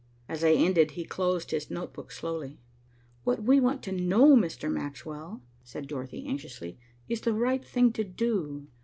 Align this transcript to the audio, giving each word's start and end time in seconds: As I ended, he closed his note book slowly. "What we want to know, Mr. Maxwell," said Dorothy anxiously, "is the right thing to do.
As 0.27 0.43
I 0.43 0.53
ended, 0.53 0.91
he 0.97 1.03
closed 1.03 1.51
his 1.51 1.69
note 1.69 1.93
book 1.93 2.11
slowly. 2.11 2.57
"What 3.23 3.43
we 3.43 3.59
want 3.59 3.83
to 3.83 3.91
know, 3.91 4.35
Mr. 4.35 4.67
Maxwell," 4.71 5.43
said 5.63 5.85
Dorothy 5.87 6.25
anxiously, 6.27 6.79
"is 7.07 7.21
the 7.21 7.33
right 7.33 7.63
thing 7.63 7.93
to 7.93 8.03
do. 8.03 8.65